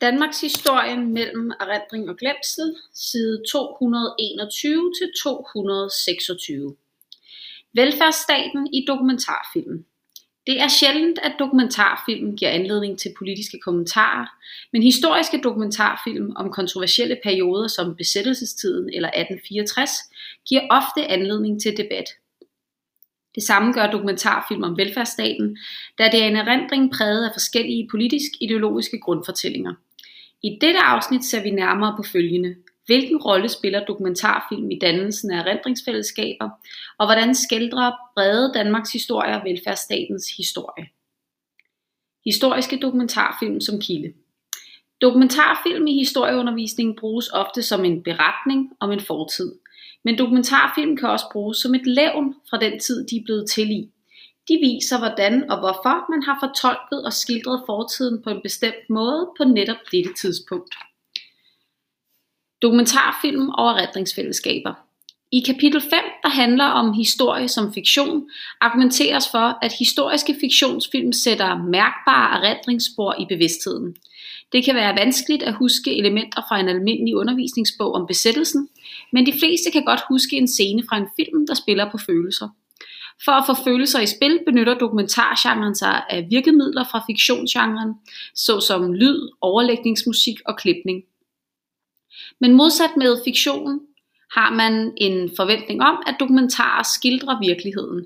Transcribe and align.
Danmarks 0.00 0.40
historie 0.40 0.96
mellem 0.96 1.52
erindring 1.60 2.10
og 2.10 2.16
glemsel, 2.16 2.76
side 2.94 3.42
221 3.52 4.92
til 4.98 5.08
226. 5.22 6.76
Velfærdsstaten 7.74 8.74
i 8.74 8.84
dokumentarfilm. 8.88 9.84
Det 10.46 10.60
er 10.60 10.68
sjældent, 10.68 11.18
at 11.22 11.32
dokumentarfilm 11.38 12.36
giver 12.36 12.50
anledning 12.50 12.98
til 12.98 13.14
politiske 13.18 13.58
kommentarer, 13.58 14.26
men 14.72 14.82
historiske 14.82 15.40
dokumentarfilm 15.44 16.32
om 16.36 16.52
kontroversielle 16.52 17.18
perioder 17.22 17.68
som 17.68 17.96
besættelsestiden 17.96 18.90
eller 18.94 19.08
1864 19.08 19.90
giver 20.48 20.62
ofte 20.70 21.06
anledning 21.06 21.62
til 21.62 21.76
debat. 21.76 22.08
Det 23.36 23.44
samme 23.44 23.72
gør 23.72 23.90
dokumentarfilm 23.90 24.62
om 24.62 24.76
velfærdsstaten, 24.76 25.58
da 25.98 26.08
det 26.12 26.22
er 26.22 26.28
en 26.28 26.36
erindring 26.36 26.92
præget 26.92 27.24
af 27.24 27.30
forskellige 27.32 27.88
politisk-ideologiske 27.90 29.00
grundfortællinger. 29.00 29.74
I 30.42 30.58
dette 30.60 30.80
afsnit 30.80 31.24
ser 31.24 31.42
vi 31.42 31.50
nærmere 31.50 31.94
på 31.96 32.02
følgende. 32.02 32.56
Hvilken 32.86 33.16
rolle 33.16 33.48
spiller 33.48 33.84
dokumentarfilm 33.84 34.70
i 34.70 34.78
dannelsen 34.78 35.30
af 35.30 35.38
erindringsfællesskaber, 35.40 36.50
og 36.98 37.06
hvordan 37.06 37.34
skildrer 37.34 37.92
brede 38.14 38.52
Danmarks 38.54 38.92
historie 38.92 39.36
og 39.36 39.44
velfærdsstatens 39.44 40.36
historie? 40.36 40.86
Historiske 42.24 42.78
dokumentarfilm 42.82 43.60
som 43.60 43.80
kilde. 43.80 44.12
Dokumentarfilm 45.00 45.86
i 45.86 45.94
historieundervisningen 45.94 46.96
bruges 46.96 47.28
ofte 47.32 47.62
som 47.62 47.84
en 47.84 48.02
beretning 48.02 48.72
om 48.80 48.92
en 48.92 49.00
fortid, 49.00 49.52
men 50.06 50.18
dokumentarfilm 50.18 50.96
kan 50.96 51.08
også 51.08 51.26
bruges 51.32 51.58
som 51.58 51.74
et 51.74 51.86
levn 51.86 52.34
fra 52.50 52.58
den 52.58 52.78
tid, 52.80 53.06
de 53.06 53.16
er 53.16 53.24
blevet 53.24 53.50
til 53.50 53.70
i. 53.70 53.90
De 54.48 54.58
viser, 54.62 54.98
hvordan 54.98 55.50
og 55.50 55.58
hvorfor 55.58 56.10
man 56.10 56.22
har 56.22 56.36
fortolket 56.42 57.04
og 57.04 57.12
skildret 57.12 57.62
fortiden 57.66 58.22
på 58.22 58.30
en 58.30 58.42
bestemt 58.42 58.90
måde 58.90 59.30
på 59.38 59.44
netop 59.44 59.82
dette 59.92 60.14
tidspunkt. 60.14 60.74
Dokumentarfilm 62.62 63.48
og 63.48 63.70
erindringsfællesskaber. 63.70 64.85
I 65.32 65.40
kapitel 65.40 65.80
5, 65.80 65.90
der 66.22 66.28
handler 66.28 66.64
om 66.64 66.92
historie 66.92 67.48
som 67.48 67.72
fiktion, 67.74 68.30
argumenteres 68.60 69.28
for, 69.30 69.58
at 69.62 69.72
historiske 69.78 70.36
fiktionsfilm 70.40 71.12
sætter 71.12 71.58
mærkbare 71.58 72.38
erindringsspor 72.38 73.14
i 73.20 73.26
bevidstheden. 73.28 73.96
Det 74.52 74.64
kan 74.64 74.74
være 74.74 74.96
vanskeligt 74.96 75.42
at 75.42 75.54
huske 75.54 75.98
elementer 75.98 76.42
fra 76.48 76.60
en 76.60 76.68
almindelig 76.68 77.16
undervisningsbog 77.16 77.94
om 77.94 78.06
besættelsen, 78.06 78.68
men 79.12 79.26
de 79.26 79.32
fleste 79.32 79.70
kan 79.70 79.84
godt 79.84 80.00
huske 80.08 80.36
en 80.36 80.48
scene 80.48 80.82
fra 80.88 80.96
en 80.96 81.08
film, 81.16 81.46
der 81.46 81.54
spiller 81.54 81.90
på 81.90 81.98
følelser. 81.98 82.48
For 83.24 83.32
at 83.32 83.44
få 83.46 83.64
følelser 83.64 84.00
i 84.00 84.06
spil 84.06 84.40
benytter 84.46 84.74
dokumentargenren 84.74 85.74
sig 85.74 86.02
af 86.10 86.26
virkemidler 86.30 86.84
fra 86.90 87.04
fiktionsgenren, 87.06 87.94
såsom 88.34 88.92
lyd, 88.92 89.30
overlægningsmusik 89.40 90.36
og 90.46 90.56
klipning. 90.56 91.02
Men 92.40 92.52
modsat 92.52 92.96
med 92.96 93.16
fiktion 93.24 93.80
har 94.36 94.50
man 94.52 94.92
en 94.96 95.30
forventning 95.36 95.82
om, 95.82 96.02
at 96.06 96.16
dokumentarer 96.20 96.82
skildrer 96.96 97.40
virkeligheden. 97.48 98.04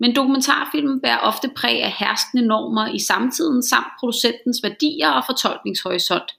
Men 0.00 0.16
dokumentarfilmen 0.16 1.00
bærer 1.00 1.18
ofte 1.18 1.50
præg 1.56 1.82
af 1.82 1.92
herskende 1.98 2.46
normer 2.46 2.94
i 2.94 2.98
samtiden 2.98 3.62
samt 3.62 3.86
producentens 4.00 4.60
værdier 4.62 5.10
og 5.10 5.22
fortolkningshorisont. 5.28 6.30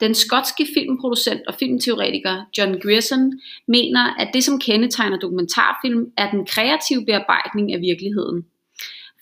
Den 0.00 0.14
skotske 0.14 0.66
filmproducent 0.74 1.40
og 1.48 1.54
filmteoretiker 1.54 2.44
John 2.58 2.80
Grierson 2.80 3.32
mener, 3.68 4.14
at 4.18 4.28
det 4.34 4.44
som 4.44 4.58
kendetegner 4.58 5.18
dokumentarfilm 5.18 6.04
er 6.16 6.30
den 6.30 6.46
kreative 6.46 7.04
bearbejdning 7.06 7.72
af 7.74 7.80
virkeligheden. 7.80 8.44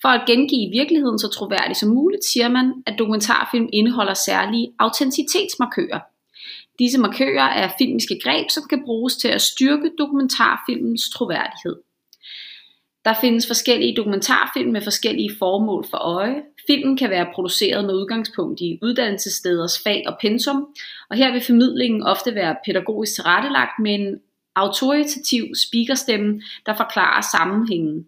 For 0.03 0.09
at 0.09 0.27
gengive 0.27 0.71
virkeligheden 0.71 1.19
så 1.19 1.29
troværdigt 1.29 1.79
som 1.79 1.89
muligt, 1.89 2.25
siger 2.25 2.49
man, 2.49 2.73
at 2.87 2.99
dokumentarfilm 2.99 3.69
indeholder 3.73 4.15
særlige 4.15 4.73
autenticitetsmarkører. 4.79 6.01
Disse 6.79 7.01
markører 7.01 7.49
er 7.49 7.71
filmiske 7.79 8.21
greb, 8.23 8.51
som 8.51 8.63
kan 8.71 8.85
bruges 8.85 9.17
til 9.17 9.29
at 9.29 9.43
styrke 9.43 9.91
dokumentarfilmens 9.99 11.11
troværdighed. 11.11 11.77
Der 13.05 13.15
findes 13.21 13.47
forskellige 13.47 13.97
dokumentarfilm 13.97 14.73
med 14.73 14.83
forskellige 14.83 15.31
formål 15.39 15.85
for 15.91 15.97
øje. 15.97 16.43
Filmen 16.67 16.97
kan 16.97 17.11
være 17.11 17.27
produceret 17.35 17.85
med 17.85 17.95
udgangspunkt 17.95 18.61
i 18.61 18.79
uddannelsessteders 18.83 19.83
fag 19.83 20.05
og 20.07 20.17
pensum, 20.21 20.67
og 21.11 21.17
her 21.17 21.33
vil 21.33 21.45
formidlingen 21.47 22.03
ofte 22.03 22.35
være 22.35 22.57
pædagogisk 22.67 23.15
tilrettelagt 23.15 23.79
med 23.81 23.95
en 23.95 24.21
autoritativ 24.57 25.45
speakerstemme, 25.55 26.43
der 26.67 26.77
forklarer 26.77 27.21
sammenhængen. 27.21 28.07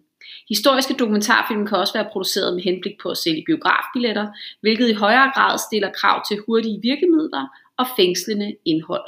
Historiske 0.49 0.93
dokumentarfilm 0.93 1.67
kan 1.67 1.77
også 1.77 1.93
være 1.93 2.09
produceret 2.11 2.53
med 2.55 2.63
henblik 2.63 2.93
på 3.01 3.09
at 3.09 3.17
sælge 3.17 3.43
biografbilletter, 3.45 4.27
hvilket 4.61 4.89
i 4.89 4.93
højere 4.93 5.31
grad 5.35 5.57
stiller 5.57 5.91
krav 5.91 6.23
til 6.27 6.37
hurtige 6.47 6.79
virkemidler 6.81 7.47
og 7.77 7.85
fængslende 7.97 8.55
indhold. 8.65 9.07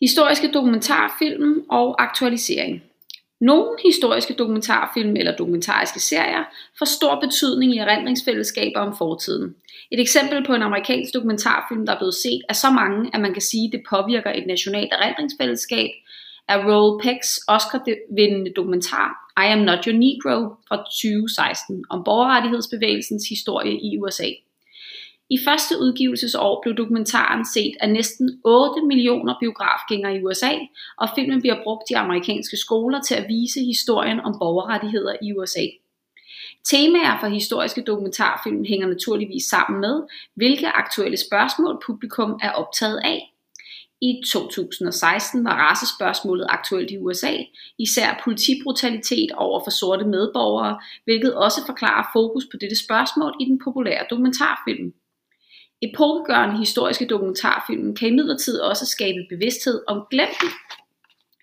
Historiske 0.00 0.52
dokumentarfilm 0.52 1.66
og 1.70 2.02
aktualisering. 2.02 2.82
Nogle 3.40 3.76
historiske 3.84 4.34
dokumentarfilm 4.34 5.16
eller 5.16 5.36
dokumentariske 5.36 6.00
serier 6.00 6.44
får 6.78 6.86
stor 6.86 7.20
betydning 7.20 7.74
i 7.74 7.78
erindringsfællesskaber 7.78 8.80
om 8.80 8.96
fortiden. 8.96 9.56
Et 9.90 10.00
eksempel 10.00 10.46
på 10.46 10.54
en 10.54 10.62
amerikansk 10.62 11.14
dokumentarfilm, 11.14 11.86
der 11.86 11.94
er 11.94 11.98
blevet 11.98 12.14
set 12.14 12.42
af 12.48 12.56
så 12.56 12.70
mange, 12.70 13.10
at 13.14 13.20
man 13.20 13.32
kan 13.32 13.42
sige, 13.42 13.66
at 13.66 13.72
det 13.72 13.82
påvirker 13.90 14.32
et 14.32 14.46
nationalt 14.46 14.92
erindringsfællesskab, 14.92 15.90
af 16.48 16.58
Roll 16.64 17.00
Pecks 17.02 17.40
Oscar-vindende 17.48 18.52
dokumentar 18.56 19.08
I 19.44 19.46
Am 19.52 19.58
Not 19.58 19.84
Your 19.84 19.96
Negro 19.96 20.54
fra 20.68 20.76
2016 20.76 21.84
om 21.90 22.04
borgerrettighedsbevægelsens 22.04 23.28
historie 23.28 23.80
i 23.80 23.98
USA. 23.98 24.28
I 25.30 25.38
første 25.46 25.74
udgivelsesår 25.80 26.60
blev 26.62 26.74
dokumentaren 26.76 27.44
set 27.46 27.74
af 27.80 27.88
næsten 27.90 28.40
8 28.44 28.86
millioner 28.86 29.34
biografgængere 29.40 30.16
i 30.16 30.22
USA, 30.24 30.52
og 30.96 31.08
filmen 31.14 31.40
bliver 31.40 31.62
brugt 31.64 31.90
i 31.90 31.92
amerikanske 31.92 32.56
skoler 32.56 33.00
til 33.02 33.14
at 33.14 33.28
vise 33.28 33.60
historien 33.60 34.20
om 34.20 34.36
borgerrettigheder 34.38 35.14
i 35.22 35.32
USA. 35.32 35.66
Temaer 36.64 37.20
for 37.20 37.26
historiske 37.26 37.82
dokumentarfilm 37.82 38.64
hænger 38.64 38.88
naturligvis 38.88 39.44
sammen 39.44 39.80
med, 39.80 40.02
hvilke 40.34 40.68
aktuelle 40.68 41.16
spørgsmål 41.16 41.82
publikum 41.86 42.40
er 42.42 42.50
optaget 42.50 43.00
af. 43.04 43.35
I 44.00 44.22
2016 44.32 45.44
var 45.44 45.50
racespørgsmålet 45.50 46.46
aktuelt 46.48 46.90
i 46.90 46.98
USA, 46.98 47.34
især 47.78 48.20
politibrutalitet 48.24 49.32
over 49.32 49.60
for 49.64 49.70
sorte 49.70 50.04
medborgere, 50.04 50.80
hvilket 51.04 51.34
også 51.34 51.60
forklarer 51.66 52.10
fokus 52.12 52.44
på 52.50 52.56
dette 52.60 52.84
spørgsmål 52.84 53.34
i 53.40 53.44
den 53.44 53.60
populære 53.64 54.04
dokumentarfilm. 54.10 54.94
Epokegørende 55.82 56.58
historiske 56.58 57.06
dokumentarfilm 57.06 57.94
kan 57.96 58.08
imidlertid 58.08 58.60
også 58.60 58.86
skabe 58.86 59.18
bevidsthed 59.30 59.82
om 59.86 60.02
glemte 60.10 60.46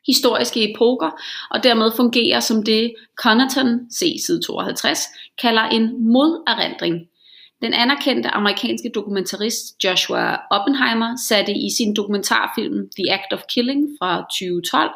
historiske 0.07 0.71
epoker, 0.71 1.11
og 1.51 1.63
dermed 1.63 1.91
fungere 1.95 2.41
som 2.41 2.63
det 2.63 2.95
Connaughton, 3.21 3.91
se 3.91 4.15
side 4.25 4.41
52, 4.41 4.99
kalder 5.41 5.61
en 5.61 6.11
moderindring 6.13 7.07
den 7.63 7.73
anerkendte 7.73 8.29
amerikanske 8.29 8.89
dokumentarist 8.95 9.83
Joshua 9.83 10.37
Oppenheimer 10.51 11.15
satte 11.15 11.51
i 11.51 11.69
sin 11.77 11.95
dokumentarfilm 11.95 12.89
The 12.97 13.13
Act 13.13 13.33
of 13.33 13.41
Killing 13.53 13.81
fra 13.99 14.11
2012 14.17 14.91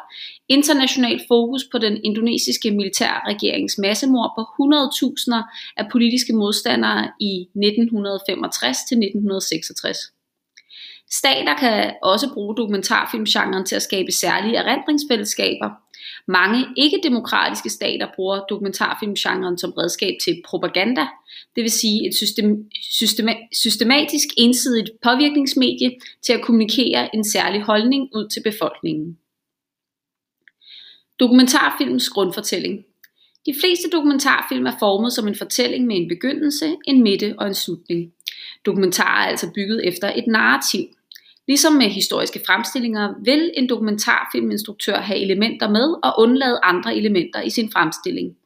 international 0.48 1.20
fokus 1.28 1.62
på 1.72 1.78
den 1.78 2.04
indonesiske 2.04 2.70
militærregerings 2.70 3.78
massemord 3.78 4.30
på 4.38 4.42
100.000 4.42 5.32
af 5.76 5.84
politiske 5.92 6.32
modstandere 6.32 7.10
i 7.20 7.32
1965 7.40 8.76
til 8.88 8.96
1966. 8.96 10.17
Stater 11.12 11.56
kan 11.56 11.94
også 12.02 12.34
bruge 12.34 12.56
dokumentarfilmgenren 12.56 13.66
til 13.66 13.76
at 13.76 13.82
skabe 13.82 14.12
særlige 14.12 14.56
erindringsfællesskaber, 14.56 15.70
mange 16.28 16.66
ikke-demokratiske 16.76 17.70
stater 17.70 18.06
bruger 18.16 18.40
dokumentarfilmgenren 18.40 19.58
som 19.58 19.72
redskab 19.72 20.14
til 20.24 20.42
propaganda, 20.46 21.06
det 21.56 21.62
vil 21.62 21.70
sige 21.70 22.08
et 22.08 22.14
system, 22.14 22.70
systema, 22.82 23.34
systematisk 23.52 24.28
ensidigt 24.36 24.90
påvirkningsmedie 25.02 25.90
til 26.22 26.32
at 26.32 26.42
kommunikere 26.42 27.14
en 27.14 27.24
særlig 27.24 27.62
holdning 27.62 28.08
ud 28.14 28.28
til 28.28 28.42
befolkningen. 28.42 29.18
Dokumentarfilms 31.20 32.08
grundfortælling. 32.08 32.84
De 33.46 33.54
fleste 33.60 33.90
dokumentarfilm 33.92 34.66
er 34.66 34.78
formet 34.78 35.12
som 35.12 35.28
en 35.28 35.34
fortælling 35.34 35.86
med 35.86 35.96
en 35.96 36.08
begyndelse, 36.08 36.76
en 36.86 37.02
midte 37.02 37.34
og 37.38 37.46
en 37.46 37.54
slutning. 37.54 38.12
Dokumentarer 38.66 39.24
er 39.24 39.30
altså 39.30 39.50
bygget 39.54 39.88
efter 39.88 40.12
et 40.16 40.26
narrativ. 40.26 40.84
Ligesom 41.48 41.72
med 41.72 41.88
historiske 41.88 42.40
fremstillinger 42.46 43.14
vil 43.24 43.50
en 43.56 43.68
dokumentarfilminstruktør 43.68 44.96
have 44.96 45.18
elementer 45.18 45.68
med 45.70 45.94
og 46.04 46.14
undlade 46.18 46.60
andre 46.62 46.96
elementer 46.96 47.42
i 47.42 47.50
sin 47.50 47.72
fremstilling. 47.72 48.36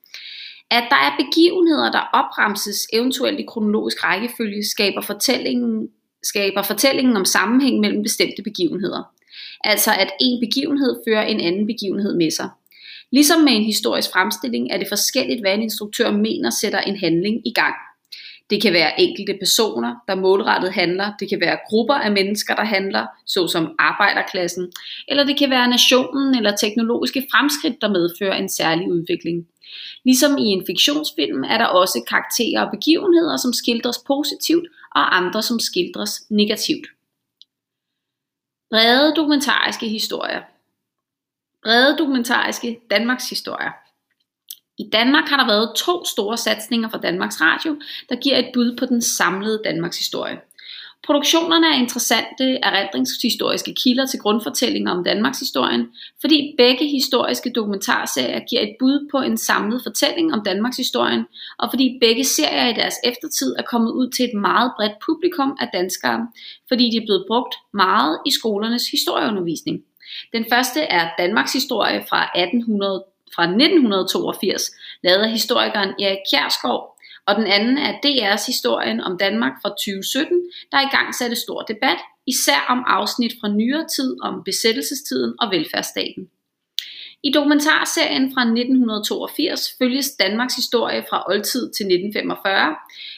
At 0.70 0.84
der 0.90 0.96
er 0.96 1.24
begivenheder, 1.24 1.92
der 1.92 2.10
opremses 2.12 2.86
eventuelt 2.92 3.40
i 3.40 3.44
kronologisk 3.48 4.04
rækkefølge, 4.04 4.64
skaber 4.70 5.00
fortællingen, 5.00 5.88
skaber 6.22 6.62
fortællingen 6.62 7.16
om 7.16 7.24
sammenhæng 7.24 7.80
mellem 7.80 8.02
bestemte 8.02 8.42
begivenheder. 8.42 9.02
Altså 9.64 9.90
at 9.98 10.10
en 10.20 10.40
begivenhed 10.40 10.96
fører 11.08 11.22
en 11.22 11.40
anden 11.40 11.66
begivenhed 11.66 12.16
med 12.16 12.30
sig. 12.30 12.48
Ligesom 13.12 13.40
med 13.40 13.52
en 13.52 13.64
historisk 13.64 14.12
fremstilling 14.12 14.70
er 14.70 14.78
det 14.78 14.88
forskelligt, 14.88 15.40
hvad 15.40 15.54
en 15.54 15.62
instruktør 15.62 16.10
mener 16.10 16.50
sætter 16.50 16.80
en 16.80 16.96
handling 16.96 17.46
i 17.46 17.52
gang. 17.52 17.74
Det 18.52 18.62
kan 18.62 18.72
være 18.72 19.00
enkelte 19.00 19.34
personer, 19.40 19.94
der 20.08 20.14
målrettet 20.14 20.72
handler. 20.72 21.12
Det 21.20 21.28
kan 21.28 21.40
være 21.40 21.58
grupper 21.68 21.94
af 21.94 22.12
mennesker, 22.12 22.54
der 22.54 22.64
handler, 22.64 23.06
såsom 23.26 23.74
arbejderklassen. 23.78 24.72
Eller 25.08 25.24
det 25.24 25.38
kan 25.38 25.50
være 25.50 25.68
nationen 25.68 26.34
eller 26.34 26.56
teknologiske 26.56 27.26
fremskridt, 27.32 27.80
der 27.80 27.88
medfører 27.88 28.36
en 28.36 28.48
særlig 28.48 28.88
udvikling. 28.88 29.46
Ligesom 30.04 30.38
i 30.38 30.42
en 30.42 30.66
fiktionsfilm 30.66 31.44
er 31.44 31.58
der 31.58 31.66
også 31.66 32.04
karakterer 32.08 32.64
og 32.64 32.70
begivenheder, 32.70 33.36
som 33.36 33.52
skildres 33.52 33.98
positivt, 34.06 34.66
og 34.94 35.16
andre, 35.16 35.42
som 35.42 35.60
skildres 35.60 36.12
negativt. 36.30 36.86
Brede 38.70 39.14
dokumentariske 39.16 39.88
historier. 39.88 40.40
Brede 41.62 41.96
dokumentariske 41.98 42.80
Danmarks 42.90 43.30
historier. 43.30 43.72
I 44.82 44.88
Danmark 44.92 45.28
har 45.28 45.36
der 45.36 45.46
været 45.46 45.76
to 45.76 46.04
store 46.04 46.36
satsninger 46.36 46.88
fra 46.88 46.98
Danmarks 46.98 47.40
Radio, 47.40 47.76
der 48.08 48.16
giver 48.16 48.38
et 48.38 48.50
bud 48.54 48.76
på 48.76 48.86
den 48.86 49.02
samlede 49.02 49.60
Danmarks 49.64 49.98
historie. 49.98 50.36
Produktionerne 51.06 51.66
er 51.66 51.78
interessante 51.84 52.44
erindringshistoriske 52.62 53.74
kilder 53.74 54.06
til 54.06 54.20
grundfortællinger 54.20 54.92
om 54.92 55.04
Danmarks 55.04 55.38
historien, 55.38 55.86
fordi 56.20 56.54
begge 56.58 56.86
historiske 56.88 57.52
dokumentarserier 57.52 58.40
giver 58.50 58.62
et 58.62 58.76
bud 58.80 59.08
på 59.10 59.18
en 59.18 59.36
samlet 59.36 59.80
fortælling 59.82 60.34
om 60.34 60.42
Danmarks 60.44 60.76
historien, 60.76 61.24
og 61.58 61.68
fordi 61.72 61.98
begge 62.00 62.24
serier 62.24 62.68
i 62.68 62.72
deres 62.80 62.94
eftertid 63.04 63.54
er 63.58 63.62
kommet 63.62 63.90
ud 63.90 64.10
til 64.10 64.24
et 64.24 64.34
meget 64.34 64.72
bredt 64.76 64.98
publikum 65.06 65.56
af 65.60 65.68
danskere, 65.72 66.28
fordi 66.68 66.90
de 66.90 66.96
er 66.96 67.06
blevet 67.06 67.24
brugt 67.28 67.54
meget 67.74 68.18
i 68.26 68.30
skolernes 68.30 68.90
historieundervisning. 68.90 69.82
Den 70.32 70.44
første 70.52 70.80
er 70.80 71.10
Danmarks 71.18 71.52
historie 71.52 72.04
fra 72.08 72.20
1800 72.24 73.04
fra 73.34 73.42
1982, 73.42 74.70
lavet 75.04 75.22
af 75.22 75.30
historikeren 75.30 75.88
Erik 75.88 76.18
Kjærskov, 76.30 76.92
og 77.26 77.36
den 77.36 77.46
anden 77.46 77.78
er 77.78 77.92
DR's 78.06 78.46
historien 78.46 79.00
om 79.00 79.18
Danmark 79.18 79.52
fra 79.62 79.68
2017, 79.68 80.42
der 80.72 80.80
i 80.80 80.96
gang 80.96 81.14
satte 81.14 81.36
stor 81.36 81.60
debat, 81.62 81.98
især 82.26 82.66
om 82.68 82.84
afsnit 82.86 83.32
fra 83.40 83.48
nyere 83.48 83.86
tid 83.96 84.16
om 84.22 84.42
besættelsestiden 84.44 85.34
og 85.40 85.50
velfærdsstaten. 85.50 86.28
I 87.24 87.32
dokumentarserien 87.32 88.34
fra 88.34 88.42
1982 88.42 89.74
følges 89.78 90.10
Danmarks 90.10 90.56
historie 90.56 91.04
fra 91.10 91.24
oldtid 91.28 91.60
til 91.60 91.84
1945, 91.86 92.76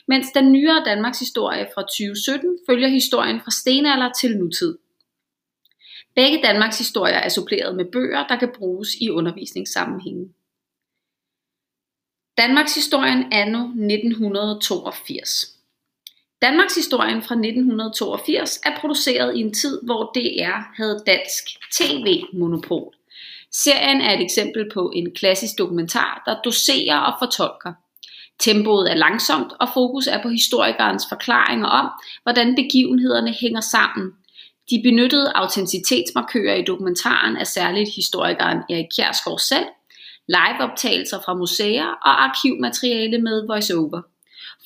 mens 0.08 0.26
den 0.34 0.52
nyere 0.52 0.82
Danmarks 0.84 1.18
historie 1.18 1.66
fra 1.74 1.82
2017 1.82 2.58
følger 2.68 2.88
historien 2.88 3.40
fra 3.40 3.50
stenalder 3.50 4.10
til 4.20 4.36
nutid. 4.38 4.78
Begge 6.14 6.42
Danmarks 6.42 6.78
historier 6.78 7.18
er 7.18 7.28
suppleret 7.28 7.76
med 7.76 7.84
bøger, 7.84 8.26
der 8.26 8.36
kan 8.36 8.52
bruges 8.58 8.94
i 9.00 9.10
undervisningssammenhænge. 9.10 10.28
Danmarks 12.38 12.74
historien 12.74 13.32
anno 13.32 13.58
1982. 13.58 15.54
Danmarks 16.42 16.74
historien 16.74 17.22
fra 17.22 17.34
1982 17.34 18.60
er 18.64 18.78
produceret 18.80 19.36
i 19.36 19.40
en 19.40 19.54
tid, 19.54 19.80
hvor 19.82 20.12
DR 20.14 20.76
havde 20.76 21.02
dansk 21.06 21.44
tv-monopol. 21.72 22.94
Serien 23.52 24.00
er 24.00 24.14
et 24.14 24.22
eksempel 24.22 24.70
på 24.74 24.92
en 24.94 25.14
klassisk 25.14 25.58
dokumentar, 25.58 26.22
der 26.26 26.42
doserer 26.44 26.98
og 26.98 27.14
fortolker. 27.18 27.72
Tempoet 28.38 28.90
er 28.90 28.94
langsomt, 28.94 29.52
og 29.60 29.68
fokus 29.74 30.06
er 30.06 30.22
på 30.22 30.28
historikerens 30.28 31.04
forklaringer 31.08 31.66
om, 31.66 31.90
hvordan 32.22 32.54
begivenhederne 32.54 33.32
hænger 33.32 33.60
sammen. 33.60 34.12
De 34.70 34.80
benyttede 34.84 35.32
autenticitetsmarkører 35.34 36.54
i 36.54 36.62
dokumentaren 36.62 37.36
er 37.36 37.44
særligt 37.44 37.90
historikeren 37.96 38.58
Erik 38.70 38.86
Kjærsgaard 38.96 39.38
selv, 39.38 39.66
liveoptagelser 40.28 41.18
fra 41.24 41.34
museer 41.34 41.86
og 41.86 42.24
arkivmateriale 42.24 43.18
med 43.18 43.46
voiceover. 43.46 44.02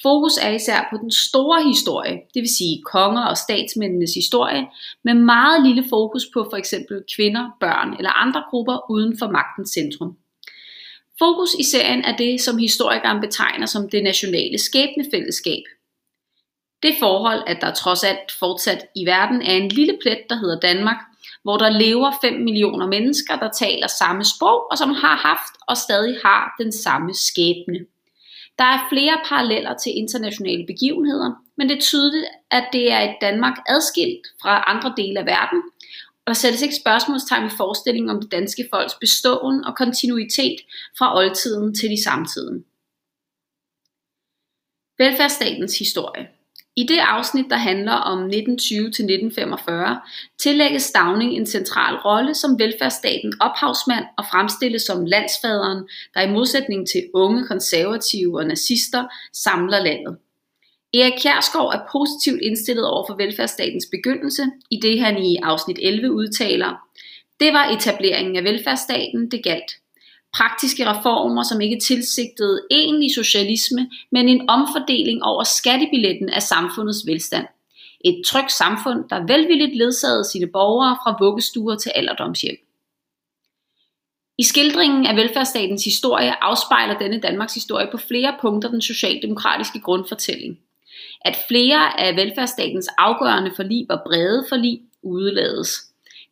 Fokus 0.02 0.36
er 0.42 0.50
især 0.50 0.88
på 0.90 0.96
den 1.02 1.10
store 1.10 1.62
historie, 1.62 2.14
det 2.34 2.40
vil 2.40 2.56
sige 2.58 2.82
konger 2.92 3.22
og 3.22 3.36
statsmændenes 3.36 4.14
historie, 4.14 4.66
med 5.04 5.14
meget 5.14 5.66
lille 5.66 5.84
fokus 5.88 6.22
på 6.34 6.46
for 6.50 6.56
eksempel 6.56 7.02
kvinder, 7.16 7.44
børn 7.60 7.96
eller 7.98 8.10
andre 8.10 8.42
grupper 8.50 8.90
uden 8.90 9.18
for 9.18 9.28
magtens 9.30 9.70
centrum. 9.70 10.16
Fokus 11.18 11.54
i 11.58 11.62
serien 11.62 12.04
er 12.04 12.16
det, 12.16 12.40
som 12.40 12.58
historikeren 12.58 13.20
betegner 13.20 13.66
som 13.66 13.88
det 13.88 14.02
nationale 14.04 14.58
skæbnefællesskab. 14.58 15.62
Det 16.82 16.94
forhold, 16.98 17.42
at 17.46 17.58
der 17.60 17.74
trods 17.74 18.04
alt 18.04 18.32
fortsat 18.38 18.86
i 18.96 19.06
verden 19.06 19.42
er 19.42 19.52
en 19.52 19.68
lille 19.68 19.98
plet, 20.02 20.18
der 20.30 20.36
hedder 20.36 20.60
Danmark, 20.60 20.96
hvor 21.42 21.56
der 21.56 21.70
lever 21.70 22.12
5 22.20 22.40
millioner 22.40 22.86
mennesker, 22.86 23.36
der 23.36 23.50
taler 23.50 23.86
samme 23.86 24.24
sprog, 24.24 24.70
og 24.70 24.78
som 24.78 24.90
har 24.90 25.16
haft 25.16 25.54
og 25.68 25.76
stadig 25.76 26.18
har 26.24 26.54
den 26.58 26.72
samme 26.72 27.14
skæbne. 27.14 27.78
Der 28.58 28.64
er 28.64 28.86
flere 28.92 29.20
paralleller 29.28 29.74
til 29.76 29.92
internationale 29.96 30.66
begivenheder, 30.66 31.30
men 31.56 31.68
det 31.68 31.76
er 31.76 31.80
tydeligt, 31.80 32.26
at 32.50 32.64
det 32.72 32.92
er 32.92 33.00
et 33.00 33.16
Danmark 33.20 33.56
adskilt 33.68 34.26
fra 34.42 34.64
andre 34.66 34.94
dele 34.96 35.20
af 35.20 35.26
verden, 35.26 35.62
og 36.24 36.26
der 36.26 36.32
sættes 36.32 36.62
ikke 36.62 36.76
spørgsmålstegn 36.76 37.46
i 37.46 37.56
forestillingen 37.56 38.10
om 38.10 38.20
det 38.20 38.32
danske 38.32 38.68
folks 38.74 38.94
beståen 38.94 39.64
og 39.64 39.76
kontinuitet 39.76 40.56
fra 40.98 41.16
oldtiden 41.18 41.74
til 41.74 41.92
i 41.92 42.02
samtiden. 42.02 42.64
Velfærdsstatens 44.98 45.78
historie 45.78 46.37
i 46.80 46.86
det 46.88 46.98
afsnit, 46.98 47.46
der 47.50 47.56
handler 47.56 47.92
om 47.92 48.26
1920-1945, 48.26 48.32
tillægges 50.38 50.82
Stavning 50.82 51.32
en 51.32 51.46
central 51.46 51.94
rolle 51.96 52.34
som 52.34 52.58
velfærdsstaten 52.58 53.32
ophavsmand 53.40 54.04
og 54.18 54.24
fremstilles 54.30 54.82
som 54.82 55.04
landsfaderen, 55.04 55.88
der 56.14 56.20
i 56.20 56.30
modsætning 56.30 56.88
til 56.88 57.02
unge 57.14 57.46
konservative 57.46 58.38
og 58.38 58.46
nazister 58.46 59.04
samler 59.32 59.78
landet. 59.78 60.16
Erik 60.94 61.12
Kjærskov 61.22 61.66
er 61.68 61.80
positivt 61.92 62.42
indstillet 62.42 62.86
over 62.86 63.04
for 63.08 63.16
velfærdsstatens 63.16 63.86
begyndelse, 63.90 64.42
i 64.70 64.76
det 64.82 65.00
han 65.00 65.18
i 65.24 65.36
afsnit 65.36 65.78
11 65.82 66.12
udtaler, 66.12 66.72
det 67.40 67.52
var 67.52 67.64
etableringen 67.76 68.36
af 68.36 68.44
velfærdsstaten, 68.44 69.30
det 69.30 69.44
galt 69.44 69.70
praktiske 70.36 70.90
reformer, 70.90 71.42
som 71.42 71.60
ikke 71.60 71.80
tilsigtede 71.80 72.62
egentlig 72.70 73.14
socialisme, 73.14 73.90
men 74.12 74.28
en 74.28 74.50
omfordeling 74.50 75.22
over 75.22 75.44
skattebilletten 75.44 76.28
af 76.28 76.42
samfundets 76.42 77.06
velstand. 77.06 77.46
Et 78.04 78.22
trygt 78.26 78.52
samfund, 78.52 79.08
der 79.10 79.26
velvilligt 79.26 79.76
ledsagede 79.76 80.24
sine 80.24 80.46
borgere 80.46 80.96
fra 81.04 81.16
vuggestuer 81.20 81.76
til 81.76 81.92
alderdomshjem. 81.94 82.56
I 84.38 84.44
skildringen 84.44 85.06
af 85.06 85.16
velfærdsstatens 85.16 85.84
historie 85.84 86.44
afspejler 86.44 86.98
denne 86.98 87.20
Danmarks 87.20 87.54
historie 87.54 87.88
på 87.90 87.96
flere 87.96 88.36
punkter 88.40 88.70
den 88.70 88.82
socialdemokratiske 88.82 89.80
grundfortælling. 89.80 90.58
At 91.20 91.36
flere 91.48 92.00
af 92.00 92.16
velfærdsstatens 92.16 92.88
afgørende 92.98 93.52
forlig 93.56 93.86
var 93.88 94.02
brede 94.06 94.46
forlig, 94.48 94.80
udelades. 95.02 95.87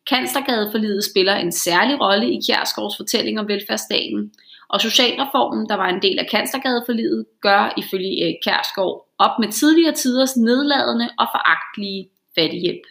Kanslergadeforlidet 0.09 1.03
spiller 1.03 1.35
en 1.35 1.51
særlig 1.51 2.01
rolle 2.01 2.33
i 2.33 2.39
Kjærsgaards 2.47 2.97
fortælling 2.97 3.39
om 3.39 3.47
velfærdsstaten, 3.47 4.31
og 4.69 4.81
socialreformen, 4.81 5.69
der 5.69 5.75
var 5.75 5.89
en 5.89 6.01
del 6.01 6.19
af 6.19 6.27
Kanslergadeforlidet, 6.31 7.25
gør 7.41 7.73
ifølge 7.77 8.23
Erik 8.23 8.35
Kjærsgaard 8.43 9.07
op 9.17 9.39
med 9.39 9.51
tidligere 9.51 9.95
tiders 9.95 10.37
nedladende 10.37 11.09
og 11.19 11.27
foragtelige 11.33 12.09
fattighjælp. 12.35 12.85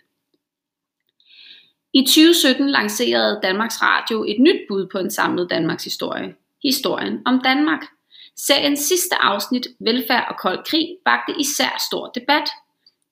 I 1.92 2.02
2017 2.02 2.70
lancerede 2.70 3.40
Danmarks 3.42 3.82
Radio 3.82 4.24
et 4.28 4.40
nyt 4.40 4.60
bud 4.68 4.86
på 4.92 4.98
en 4.98 5.10
samlet 5.10 5.50
Danmarks 5.50 5.84
historie. 5.84 6.34
Historien 6.62 7.22
om 7.26 7.40
Danmark. 7.44 7.82
Seriens 8.36 8.80
sidste 8.80 9.16
afsnit, 9.20 9.66
Velfærd 9.80 10.26
og 10.28 10.36
kold 10.38 10.64
krig, 10.64 10.88
bagte 11.04 11.32
især 11.40 11.84
stor 11.88 12.06
debat, 12.06 12.48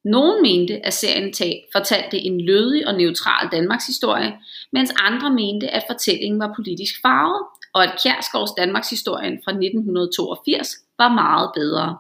nogle 0.05 0.43
mente, 0.43 0.87
at 0.87 0.93
serien 0.93 1.35
fortalte 1.73 2.19
en 2.19 2.41
lødig 2.41 2.89
og 2.89 2.95
neutral 2.95 3.49
Danmarks 3.53 3.87
historie, 3.87 4.33
mens 4.73 4.93
andre 4.99 5.31
mente, 5.31 5.69
at 5.69 5.85
fortællingen 5.91 6.41
var 6.41 6.53
politisk 6.57 6.95
farvet, 7.03 7.43
og 7.75 7.85
at 7.85 7.99
Kjærsgaards 8.03 8.53
Danmarks 8.53 8.91
historien 8.91 9.41
fra 9.45 9.53
1982 9.53 10.69
var 10.99 11.09
meget 11.09 11.51
bedre. 11.55 11.99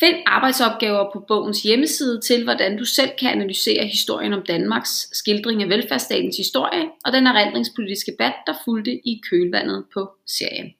Find 0.00 0.16
arbejdsopgaver 0.26 1.12
på 1.12 1.24
bogens 1.28 1.62
hjemmeside 1.62 2.20
til, 2.20 2.44
hvordan 2.44 2.78
du 2.78 2.84
selv 2.84 3.10
kan 3.18 3.30
analysere 3.30 3.86
historien 3.86 4.32
om 4.32 4.42
Danmarks 4.42 5.08
skildring 5.12 5.62
af 5.62 5.68
velfærdsstatens 5.68 6.36
historie 6.36 6.90
og 7.04 7.12
den 7.12 7.26
erindringspolitiske 7.26 8.12
debat, 8.12 8.34
der 8.46 8.54
fulgte 8.64 9.08
i 9.08 9.20
kølvandet 9.30 9.84
på 9.94 10.10
serien. 10.26 10.74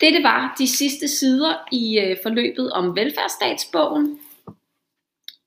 Dette 0.00 0.22
var 0.22 0.54
de 0.58 0.68
sidste 0.68 1.08
sider 1.08 1.68
i 1.72 1.98
øh, 1.98 2.16
forløbet 2.22 2.72
om 2.72 2.96
velfærdsstatsbogen. 2.96 4.20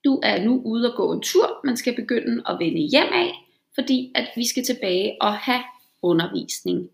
Du 0.06 0.20
er 0.24 0.44
nu 0.44 0.62
ude 0.66 0.92
og 0.92 0.98
gå 0.98 1.14
en 1.14 1.22
tur, 1.22 1.60
man 1.64 1.78
skal 1.78 1.96
begynde 1.96 2.44
at 2.48 2.60
vende 2.60 2.90
hjem 2.92 3.14
af, 3.14 3.32
fordi 3.76 4.12
at 4.16 4.30
vi 4.36 4.48
skal 4.48 4.64
tilbage 4.64 5.18
og 5.22 5.34
have 5.38 5.64
undervisning. 6.02 6.90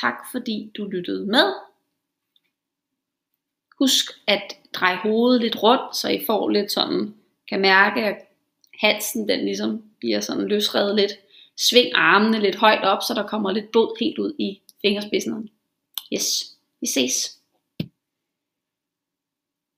Tak 0.00 0.14
fordi 0.32 0.72
du 0.76 0.84
lyttede 0.84 1.26
med. 1.26 1.52
Husk 3.78 4.10
at 4.26 4.56
dreje 4.72 4.96
hovedet 4.96 5.40
lidt 5.42 5.62
rundt, 5.62 5.96
så 5.96 6.08
I 6.08 6.24
får 6.26 6.48
lidt 6.48 6.72
sådan, 6.72 7.14
kan 7.48 7.60
mærke, 7.60 8.04
at 8.04 8.16
halsen 8.80 9.28
den 9.28 9.44
ligesom 9.44 9.82
bliver 9.98 10.20
sådan 10.20 10.48
løsredet 10.48 10.96
lidt. 10.96 11.12
Sving 11.56 11.90
armene 11.94 12.40
lidt 12.40 12.56
højt 12.56 12.84
op, 12.84 13.02
så 13.02 13.14
der 13.14 13.26
kommer 13.26 13.52
lidt 13.52 13.70
blod 13.70 13.96
helt 14.00 14.18
ud 14.18 14.34
i 14.38 14.60
fingerspidserne. 14.82 15.48
Yes. 16.12 16.59
Vi 16.82 16.88
ses. 16.88 17.39